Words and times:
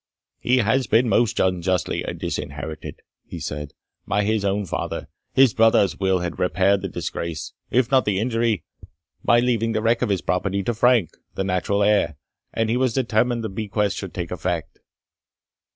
"He 0.39 0.57
had 0.57 0.89
been 0.89 1.07
most 1.07 1.39
unjustly 1.39 2.01
disinherited," 2.17 3.01
he 3.27 3.39
said, 3.39 3.73
"by 4.07 4.23
his 4.23 4.43
own 4.43 4.65
father 4.65 5.07
his 5.31 5.53
brother's 5.53 5.95
will 5.99 6.21
had 6.21 6.39
repaired 6.39 6.81
the 6.81 6.87
disgrace, 6.89 7.53
if 7.69 7.91
not 7.91 8.05
the 8.05 8.17
injury, 8.19 8.63
by 9.23 9.41
leaving 9.41 9.73
the 9.73 9.81
wreck 9.83 10.01
of 10.01 10.09
his 10.09 10.21
property 10.21 10.63
to 10.63 10.73
Frank, 10.73 11.11
the 11.35 11.43
natural 11.43 11.83
heir, 11.83 12.15
and 12.51 12.71
he 12.71 12.77
was 12.77 12.93
determined 12.95 13.43
the 13.43 13.49
bequest 13.49 13.95
should 13.95 14.15
take 14.15 14.31
effect." 14.31 14.79